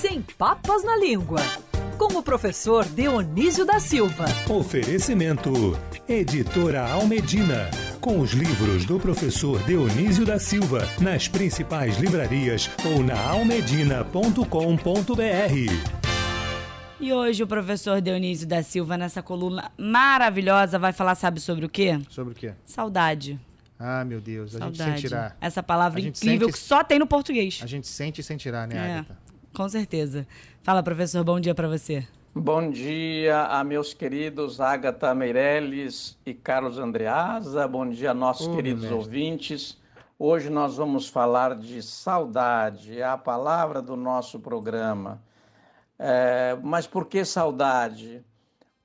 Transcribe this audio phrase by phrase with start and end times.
[0.00, 1.40] Sem Papas na Língua,
[1.98, 4.24] com o professor Dionísio da Silva.
[4.48, 5.52] Oferecimento:
[6.08, 7.70] Editora Almedina.
[8.00, 14.36] Com os livros do professor Dionísio da Silva nas principais livrarias ou na almedina.com.br.
[17.00, 21.68] E hoje o professor Dionísio da Silva, nessa coluna maravilhosa, vai falar, sabe sobre o
[21.68, 21.98] quê?
[22.08, 22.52] Sobre o quê?
[22.64, 23.38] Saudade.
[23.78, 24.78] Ah, meu Deus, a Saudade.
[24.78, 25.36] gente sem tirar.
[25.38, 27.60] Essa palavra incrível sente- que só tem no português.
[27.62, 29.18] A gente sente sem tirar, né, É, Agatha?
[29.56, 30.26] Com certeza.
[30.62, 32.06] Fala, professor, bom dia pra você.
[32.34, 37.66] Bom dia a meus queridos Agatha Meirelles e Carlos Andreasa.
[37.66, 38.98] Bom dia a nossos queridos mestre.
[38.98, 39.78] ouvintes.
[40.18, 45.22] Hoje nós vamos falar de saudade, é a palavra do nosso programa.
[45.98, 48.22] É, mas por que saudade?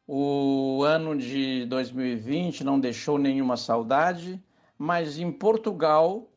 [0.08, 4.42] O ano de 2020 não deixou nenhuma saudade,
[4.78, 6.30] mas em Portugal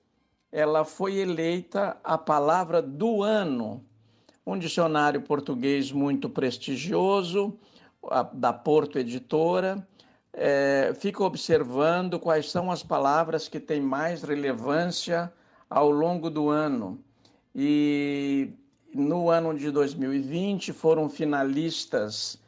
[0.51, 3.85] ela foi eleita a palavra do ano
[4.47, 7.59] um dicionário português muito prestigioso,
[8.33, 9.87] da Porto Editora,
[10.33, 15.33] eh, fica observando quais são as palavras que têm mais relevância
[15.71, 17.03] ao longo do ano.
[17.55, 18.53] E
[18.95, 22.39] no ano de 2020 foram finalistas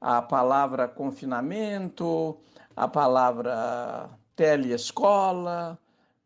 [0.00, 2.36] a palavra confinamento,
[2.76, 5.78] a palavra teleescola,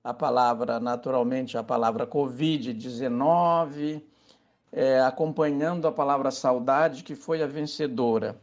[0.02, 4.02] a palavra, naturalmente, a palavra Covid-19,
[4.72, 8.36] é, acompanhando a palavra saudade, que foi a vencedora.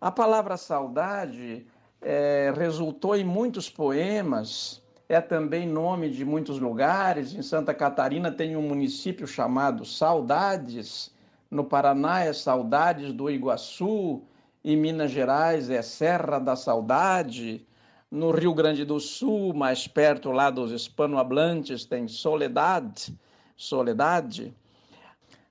[0.00, 1.66] A palavra saudade
[2.00, 7.34] é, resultou em muitos poemas, é também nome de muitos lugares.
[7.34, 11.14] Em Santa Catarina tem um município chamado Saudades,
[11.50, 14.22] no Paraná é Saudades do Iguaçu,
[14.64, 17.64] em Minas Gerais é Serra da Saudade,
[18.10, 23.16] no Rio Grande do Sul, mais perto lá dos hispanohablantes, tem Soledade,
[23.56, 24.54] Soledade.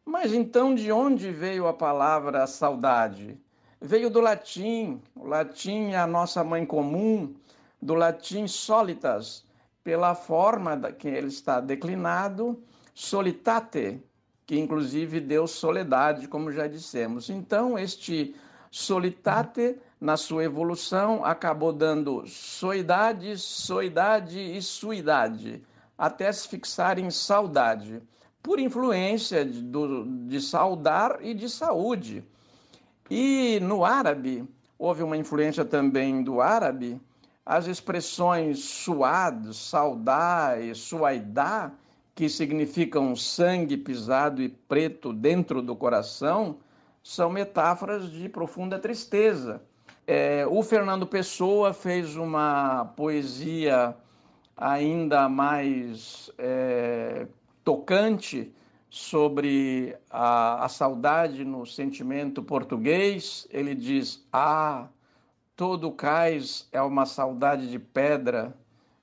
[0.06, 3.40] Mas então de onde veio a palavra saudade?
[3.82, 5.02] Veio do latim.
[5.16, 7.34] O latim é a nossa mãe comum,
[7.82, 9.44] do latim solitas,
[9.84, 12.64] pela forma que ele está declinado,
[12.94, 14.00] solitate,
[14.46, 17.32] que inclusive deu soledade, como já dissemos.
[17.32, 18.36] Então, este
[18.70, 25.64] solitate, na sua evolução, acabou dando soidade, soidade e suidade,
[25.98, 28.04] até se fixar em saudade
[28.46, 32.24] por influência de, do, de saudar e de saúde.
[33.10, 34.48] E no árabe,
[34.78, 37.02] houve uma influência também do árabe,
[37.44, 41.72] as expressões suad, saudar e suaidá,
[42.14, 46.58] que significam sangue pisado e preto dentro do coração,
[47.02, 49.60] são metáforas de profunda tristeza.
[50.06, 53.96] É, o Fernando Pessoa fez uma poesia
[54.56, 57.26] ainda mais é,
[57.66, 58.54] tocante
[58.90, 63.46] sobre a, a saudade no sentimento português.
[63.50, 64.88] Ele diz: Ah,
[65.56, 68.56] todo cais é uma saudade de pedra,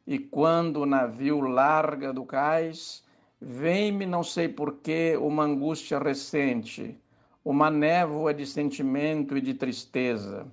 [0.06, 3.04] e quando o navio larga do cais,
[3.40, 6.96] vem-me não sei porquê uma angústia recente,
[7.44, 10.46] uma névoa de sentimento e de tristeza,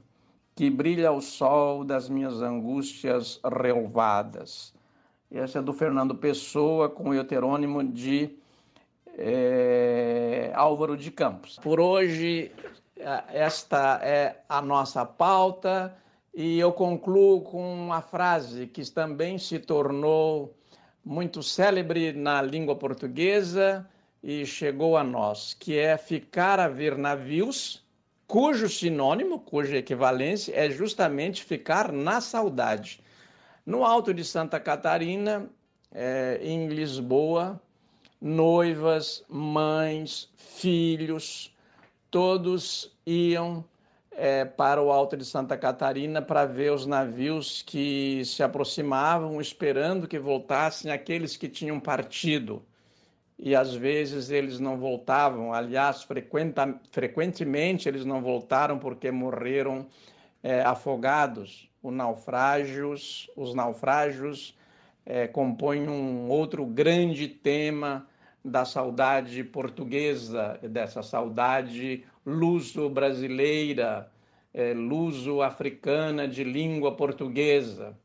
[0.55, 4.73] que brilha ao sol das minhas angústias relvadas.
[5.31, 8.31] Essa é do Fernando Pessoa, com o heterônimo de
[9.16, 11.59] eh, Álvaro de Campos.
[11.62, 12.51] Por hoje,
[12.97, 15.95] eh, esta é a nossa pauta
[16.34, 20.57] e eu concluo com uma frase que também se tornou
[21.06, 23.88] muito célebre na língua portuguesa
[24.23, 27.85] e chegou a nós, que é ficar a ver navios,
[28.25, 33.00] cujo sinônimo, cuja equivalência é justamente ficar na saudade.
[33.69, 35.47] No Alto de Santa Catarina,
[35.91, 37.62] eh, em Lisboa,
[38.19, 41.56] noivas, mães, filhos,
[42.09, 43.63] todos iam
[44.13, 50.07] eh, para o Alto de Santa Catarina para ver os navios que se aproximavam, esperando
[50.07, 52.66] que voltassem aqueles que tinham partido.
[53.38, 56.04] E às vezes eles não voltavam, aliás,
[56.92, 59.86] frequentemente eles não voltaram porque morreram
[60.42, 61.69] eh, afogados.
[61.81, 64.57] Os naufrágios, os naufrágios
[65.05, 68.07] eh, compõem um outro grande tema
[68.43, 74.11] da saudade portuguesa, dessa saudade luso-brasileira,
[74.53, 77.97] eh, luso-africana de língua portuguesa.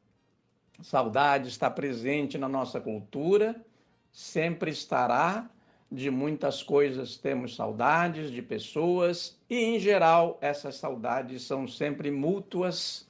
[0.82, 3.64] Saudade está presente na nossa cultura,
[4.12, 5.50] sempre estará.
[5.92, 13.06] De muitas coisas temos saudades, de pessoas, e em geral essas saudades são sempre mútuas,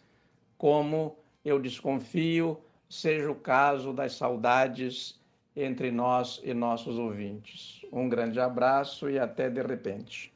[0.58, 2.58] como eu desconfio
[2.88, 5.20] seja o caso das saudades
[5.56, 7.84] entre nós e nossos ouvintes.
[7.92, 10.33] Um grande abraço e até de repente.